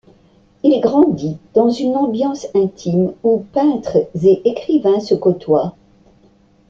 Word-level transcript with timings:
Il 0.63 0.79
grandit 0.81 1.37
dans 1.53 1.69
une 1.69 1.95
ambiance 1.95 2.47
intime 2.55 3.13
où 3.23 3.45
peintres 3.53 3.99
et 4.23 4.41
écrivains 4.49 4.99
se 4.99 5.13
côtoient. 5.13 5.75